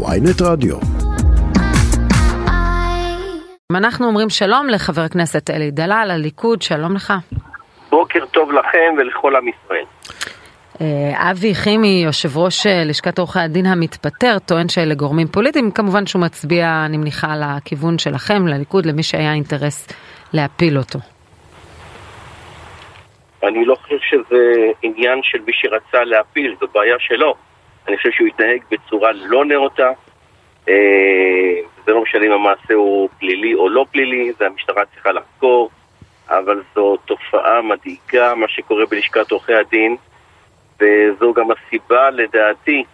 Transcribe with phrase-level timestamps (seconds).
[0.00, 0.76] ויינט רדיו.
[3.76, 7.12] אנחנו אומרים שלום לחבר הכנסת אלי דלל, הליכוד, שלום לך.
[7.90, 9.84] בוקר טוב לכם ולכל עם ישראל.
[10.80, 16.06] אה, אבי חימי, יושב ראש אה, לשכת עורכי הדין המתפטר, טוען שאלה גורמים פוליטיים, כמובן
[16.06, 19.88] שהוא מצביע, אני מניחה, לכיוון שלכם, לליכוד, למי שהיה אינטרס
[20.32, 20.98] להפיל אותו.
[23.42, 24.42] אני לא חושב שזה
[24.82, 27.34] עניין של מי שרצה להפיל, זו בעיה שלו.
[27.88, 29.90] אני חושב שהוא התנהג בצורה לא נאותה.
[30.68, 30.74] אה,
[31.86, 35.70] זה לא משנה אם המעשה הוא פלילי או לא פלילי, זה המשטרה צריכה לחקור,
[36.28, 39.96] אבל זו תופעה מדאיגה, מה שקורה בלשכת עורכי הדין,
[40.80, 42.84] וזו גם הסיבה, לדעתי,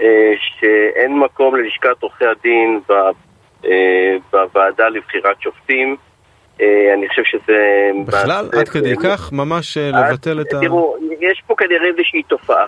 [0.00, 2.80] אה, שאין מקום ללשכת עורכי הדין
[3.64, 5.96] אה, בוועדה לבחירת שופטים.
[6.94, 7.90] אני חושב שזה...
[8.06, 8.48] בכלל?
[8.60, 9.32] עד כדי כך?
[9.32, 10.60] ממש לבטל את ה...
[10.60, 12.64] תראו, יש פה כנראה איזושהי תופעה.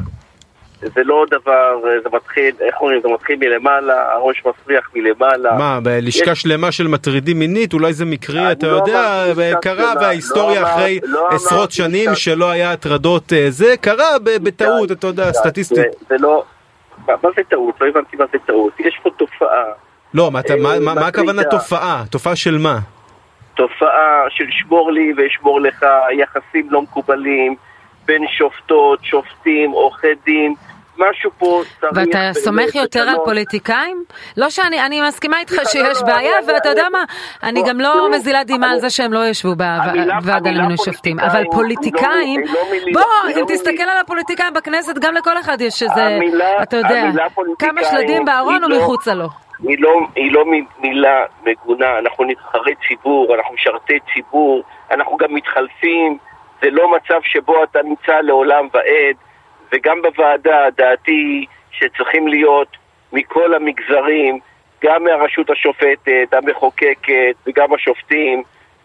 [0.80, 5.52] זה לא דבר, זה מתחיל, איך אומרים, זה מתחיל מלמעלה, הראש מסריח מלמעלה.
[5.58, 6.42] מה, בלשכה יש...
[6.42, 9.24] שלמה של מטרידים מינית, אולי זה מקרי, אתה לא יודע,
[9.62, 15.06] קרה בהיסטוריה לא אחרי לא עשרות שנים שלא היה הטרדות אה, זה, קרה בטעות, אתה
[15.06, 15.76] יודע, סטטיסטית.
[15.76, 16.44] זה, זה לא,
[17.06, 17.80] מה, מה זה טעות?
[17.80, 18.80] לא הבנתי מה זה טעות.
[18.80, 19.64] יש פה תופעה.
[20.14, 22.04] לא, מה, מה, מה, מה הכוונה תופעה?
[22.10, 22.78] תופעה של מה?
[23.54, 25.86] תופעה של שמור לי ואשמור לך,
[26.18, 27.56] יחסים לא מקובלים
[28.04, 30.54] בין שופטות, שופטים, עורכי דין.
[31.00, 31.92] משהו פה צריך...
[31.96, 34.04] ואתה סומך יותר על פוליטיקאים?
[34.36, 37.04] לא שאני, אני מסכימה איתך שיש בעיה, ואתה יודע מה,
[37.42, 41.50] אני גם לא מזילה דמעה על זה שהם לא ישבו בוועדה למינוי שופטים, אבל לא-
[41.52, 42.40] פוליטיקאים,
[42.92, 43.02] בוא,
[43.34, 46.18] אם לא תסתכל על הפוליטיקאים בכנסת, גם לכל אחד יש איזה,
[46.62, 47.04] אתה יודע,
[47.58, 49.26] כמה שלדים בארון לא- ומחוצה לו.
[49.68, 50.44] היא לא, היא לא
[50.78, 56.18] מילה מגונה, אנחנו נבחרי ציבור, אנחנו משרתי ציבור, אנחנו גם מתחלפים,
[56.62, 59.29] זה לא מצב שבו אתה נמצא לעולם ועד.
[59.72, 62.76] וגם בוועדה דעתי שצריכים להיות
[63.12, 64.38] מכל המגזרים,
[64.84, 68.42] גם מהרשות השופטת, המחוקקת וגם השופטים,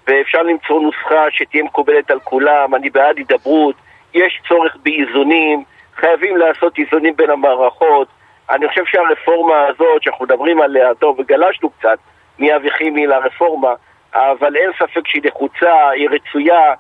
[0.08, 3.76] ואפשר למצוא נוסחה שתהיה מקובלת על כולם, אני בעד הידברות,
[4.14, 5.64] יש צורך באיזונים,
[5.96, 8.08] חייבים לעשות איזונים בין המערכות.
[8.50, 11.98] אני חושב שהרפורמה הזאת שאנחנו מדברים עליה, טוב, וגלשנו קצת
[12.40, 13.74] מאבי חימי לרפורמה,
[14.14, 16.74] אבל אין ספק שהיא נחוצה, היא רצויה,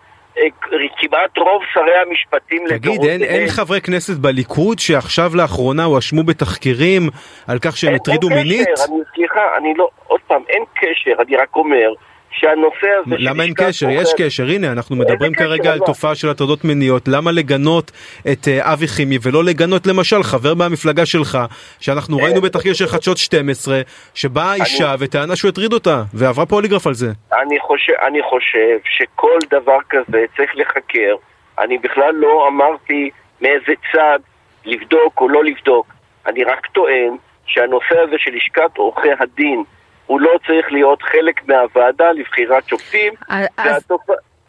[0.97, 7.09] כמעט רוב שרי המשפטים תגיד, אין, אין חברי כנסת בליכוד שעכשיו לאחרונה הואשמו בתחקירים
[7.47, 8.67] על כך שהם הטרידו מינית?
[8.67, 11.93] אני, סליחה, אני לא, עוד פעם, אין קשר, אני רק אומר
[12.35, 13.15] שהנושא הזה...
[13.19, 13.89] למה אין קשר?
[13.89, 17.91] יש קשר, הנה, אנחנו מדברים כרגע על תופעה של הטרדות מיניות, למה לגנות
[18.31, 21.37] את uh, אבי חימי ולא לגנות למשל חבר מהמפלגה שלך,
[21.79, 23.81] שאנחנו ראינו בתחקיר של חדשות 12,
[24.13, 27.07] שבאה אישה וטענה שהוא הטריד אותה, ועברה פוליגרף על זה.
[27.31, 31.15] אני חושב שכל דבר כזה צריך לחקר,
[31.59, 33.09] אני בכלל לא אמרתי
[33.41, 34.19] מאיזה צד
[34.65, 35.87] לבדוק או לא לבדוק,
[36.27, 39.63] אני רק טוען שהנושא הזה של לשכת עורכי הדין
[40.07, 43.13] הוא לא צריך להיות חלק מהוועדה לבחירת שופטים.
[43.57, 43.87] אז...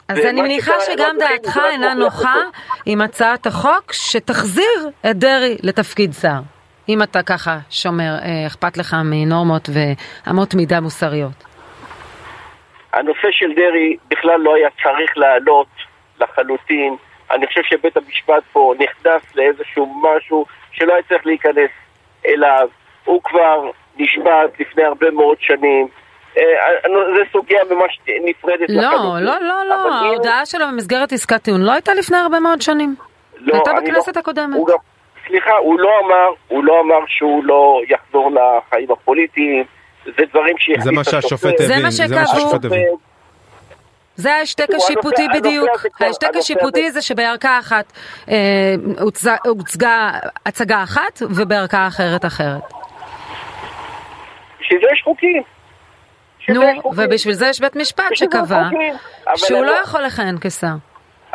[0.09, 2.35] אז אני מניחה שגם דעתך אינה נוחה
[2.87, 6.41] עם הצעת החוק שתחזיר את דרעי לתפקיד שר.
[6.89, 11.45] אם אתה ככה שומר, אה, אכפת לך מנורמות ואמות מידה מוסריות.
[12.93, 15.67] הנושא של דרעי בכלל לא היה צריך לעלות
[16.21, 16.97] לחלוטין.
[17.31, 21.71] אני חושב שבית המשפט פה נכנס לאיזשהו משהו שלא היה צריך להיכנס
[22.27, 22.69] אליו.
[23.05, 25.89] הוא כבר נשפט לפני הרבה מאוד שנים.
[26.39, 26.43] אה,
[27.17, 31.95] זה סוגיה ממש נפרדת לא, לא, לא, לא, ההודעה שלו במסגרת עסקת טיעון לא הייתה
[31.95, 32.95] לפני הרבה מאוד שנים.
[33.39, 34.57] לא, הייתה לא- בכנסת הקודמת.
[35.27, 39.65] סליחה, הוא לא אמר, הוא לא אמר שהוא לא יחזור לחיים הפוליטיים,
[40.05, 42.87] זה דברים שיחליט זה מה שהשופט הבין, זה מה שהשופט הבין.
[44.17, 45.69] זה ההשתק השיפוטי בדיוק,
[46.01, 47.93] ההשתק השיפוטי זה שבערכה אחת
[48.31, 48.75] אה,
[49.45, 50.11] הוצגה
[50.47, 52.76] הצגה אחת ובערכה אחרת אחרת.
[54.67, 55.43] בשביל זה יש חוקים.
[56.49, 56.63] נו,
[56.97, 58.69] ובשביל זה יש בית משפט שקבע
[59.37, 60.75] שהוא לא יכול לכהן כשר.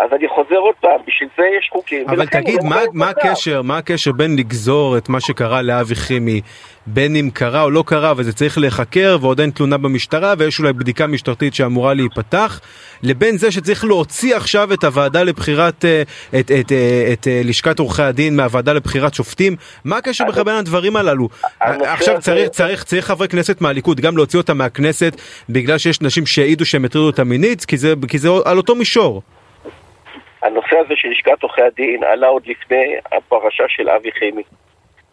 [0.03, 2.09] אז אני חוזר עוד פעם, בשביל זה יש חוקים.
[2.09, 6.41] אבל תגיד, מה, מה הקשר, מה הקשר בין לגזור את מה שקרה לאבי חימי,
[6.85, 10.73] בין אם קרה או לא קרה, וזה צריך להיחקר, ועוד אין תלונה במשטרה, ויש אולי
[10.73, 12.61] בדיקה משטרתית שאמורה להיפתח,
[13.03, 17.41] לבין זה שצריך להוציא עכשיו את הוועדה לבחירת, אה, את, את, את, אה, את אה,
[17.45, 19.55] לשכת עורכי הדין מהוועדה לבחירת שופטים?
[19.85, 21.29] מה הקשר בכלל בין הדברים הללו?
[21.59, 26.65] עכשיו צריך, צריך, צריך חברי כנסת מהליכוד גם להוציא אותם מהכנסת, בגלל שיש נשים שהעידו
[26.65, 29.21] שהם הטרידו אותה מינית, כי זה, כי זה על אותו מישור.
[30.41, 34.43] הנושא הזה של לשכת עורכי הדין עלה עוד לפני הפרשה של אבי חימי.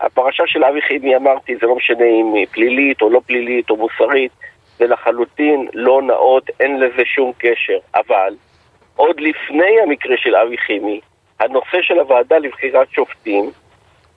[0.00, 3.76] הפרשה של אבי חימי, אמרתי, זה לא משנה אם היא פלילית או לא פלילית או
[3.76, 4.32] מוסרית,
[4.76, 7.78] זה לחלוטין לא נאות, אין לזה שום קשר.
[7.94, 8.34] אבל
[8.96, 11.00] עוד לפני המקרה של אבי חימי,
[11.40, 13.50] הנושא של הוועדה לבחירת שופטים,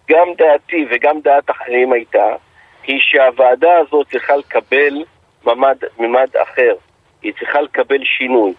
[0.09, 2.35] גם דעתי וגם דעת אחרים הייתה
[2.83, 5.03] היא שהוועדה הזאת צריכה לקבל
[5.45, 6.73] ממד, ממד אחר.
[7.21, 8.53] היא צריכה לקבל שינוי.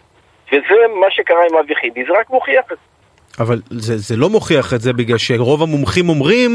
[0.52, 2.92] וזה מה שקרה עם אבי חימי, זה רק מוכיח את זה.
[3.40, 6.50] אבל זה, זה לא מוכיח את זה בגלל שרוב המומחים אומרים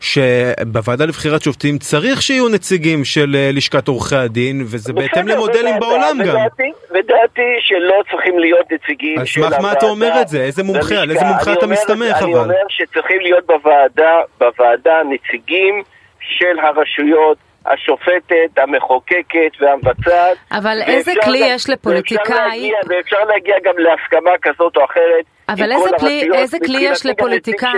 [0.00, 5.74] שבוועדה לבחירת שופטים צריך שיהיו נציגים של אה, לשכת עורכי הדין וזה בסדר, בהתאם למודלים
[5.80, 6.98] בעולם ודעתי, גם.
[6.98, 9.56] ודעתי שלא צריכים להיות נציגים של הוועדה.
[9.56, 10.42] על סמך מה אתה אומר את זה?
[10.42, 10.94] איזה מומחה?
[10.94, 12.24] על איזה מומחה אתה מסתמך אבל?
[12.24, 15.82] אני אומר שצריכים להיות בוועדה, בוועדה נציגים
[16.20, 20.38] של הרשויות השופטת, המחוקקת והמבצעת.
[20.52, 22.70] אבל איזה כלי יש לפוליטיקאי?
[22.88, 27.70] ואפשר להגיע גם להסכמה כזאת או אחרת אבל איזה כלי, איזה כלי יש לפוליטיקאי?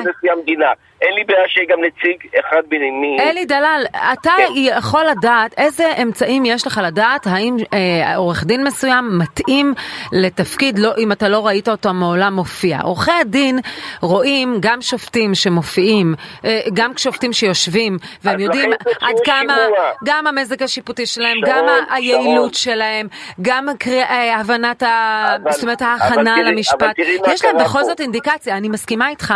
[1.05, 3.17] אין לי בעיה שיהיה גם נציג אחד בנימי.
[3.21, 4.53] אלי דלל, אתה כן.
[4.55, 9.75] יכול לדעת איזה אמצעים יש לך לדעת האם אה, עורך דין מסוים מתאים
[10.13, 12.79] לתפקיד, לא, אם אתה לא ראית אותו מעולם מופיע.
[12.81, 13.59] עורכי הדין
[14.03, 16.15] רואים גם שופטים שמופיעים,
[16.45, 19.91] אה, גם שופטים שיושבים, והם יודעים עד כמה, שימוע.
[20.05, 22.55] גם המזג השיפוטי שלהם, שרון, גם היעילות.
[22.55, 23.09] שלהם,
[23.43, 25.27] גם קריא, אה, הבנת, ה...
[25.43, 26.99] אבל, זאת אומרת ההכנה למשפט.
[27.33, 29.35] יש להם בכל זאת אינדיקציה, אני מסכימה איתך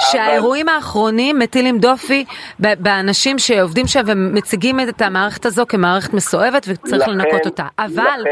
[0.00, 2.24] שהאירועים האחרונים מטילים דופי
[2.58, 7.64] באנשים שעובדים שם ומציגים את המערכת הזו כמערכת מסואבת וצריך לנקות אותה.
[7.78, 8.24] אבל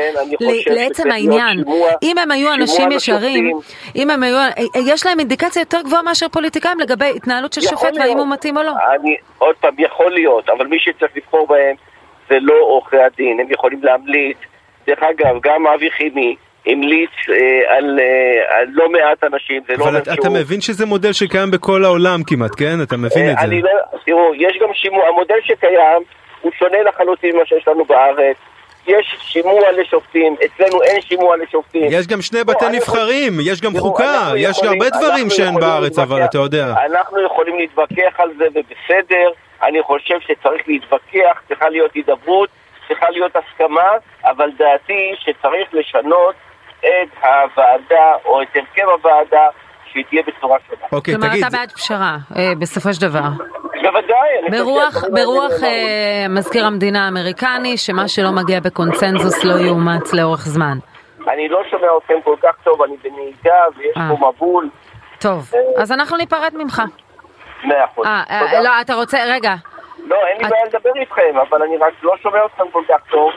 [0.67, 1.65] לעצם העניין,
[2.03, 3.53] אם הם היו אנשים ישרים,
[3.97, 4.39] אם הם היו,
[4.87, 8.63] יש להם אינדיקציה יותר גבוהה מאשר פוליטיקאים לגבי התנהלות של שופט והאם הוא מתאים או
[8.63, 8.73] לא.
[9.39, 11.77] עוד פעם, יכול להיות, אבל מי שצריך לבחור בהם
[12.29, 14.37] זה לא עורכי הדין, הם יכולים להמליץ.
[14.87, 19.85] דרך אגב, גם אבי חימי, המליץ אה, על, אה, על לא מעט אנשים, זה לא
[19.85, 22.83] אבל אתה, אתה מבין שזה מודל שקיים בכל העולם כמעט, כן?
[22.83, 23.55] אתה מבין אה, את זה.
[23.55, 26.03] לא, תראו, יש גם שימוע, המודל שקיים
[26.41, 28.37] הוא שונה לחלוטין ממה שיש לנו בארץ.
[28.87, 31.87] יש שימוע לשופטים, אצלנו אין שימוע לשופטים.
[31.91, 33.53] יש גם שני בתי לא, נבחרים, יכול...
[33.53, 36.75] יש גם תראו, חוקה, יש יכולים, הרבה דברים שאין בארץ, להתווכח, אבל אתה יודע.
[36.87, 39.31] אנחנו יכולים להתווכח על זה, ובסדר.
[39.63, 42.49] אני חושב שצריך להתווכח, צריכה להיות הידברות,
[42.89, 43.91] צריכה להיות הסכמה,
[44.25, 46.35] אבל דעתי שצריך לשנות
[46.81, 49.47] את הוועדה או את הרכב הוועדה
[49.93, 50.87] שהיא תהיה בצורה שונה.
[50.93, 51.45] אוקיי, כלומר, תגיד...
[51.45, 53.29] אתה בעד פשרה, אה, בסופו של דבר.
[53.83, 54.29] בוודאי.
[54.51, 60.79] ברוח, ברוח אה, מזכיר המדינה האמריקני, שמה שלא מגיע בקונצנזוס לא יאומץ לאורך זמן.
[61.29, 64.01] אני לא שומע אתכם כל כך טוב, אני בנהיגה ויש 아.
[64.01, 64.09] אה.
[64.09, 64.69] פה מבול.
[65.21, 65.51] טוב.
[65.77, 66.83] אז אנחנו ניפרד ממך.
[67.65, 68.07] מאה אחוז.
[68.07, 69.55] אה, לא, אתה רוצה, רגע.
[70.07, 73.31] לא, אין לי בעיה לדבר איתכם, אבל אני רק לא שומע אתכם כל כך טוב.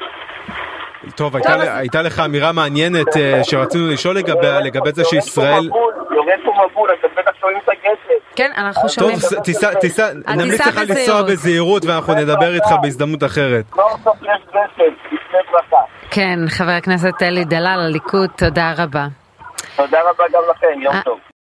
[1.15, 5.69] טוב, הייתה, הייתה לך אמירה מעניינת אה, שרצינו לשאול לגביה, לגבי זה שישראל...
[6.11, 8.35] יורד פה מבול, אתם בטח שומעים את הגשם.
[8.35, 9.17] כן, אנחנו שומעים.
[9.19, 13.65] טוב, תיסע, תיסע, נמליץ לך לנסוע בזהירות ואנחנו נדבר איתך בהזדמנות אחרת.
[16.11, 19.07] כן, חבר הכנסת אלי דלל, הליכוד, תודה רבה.
[19.75, 21.19] תודה רבה גם לכם, יום טוב.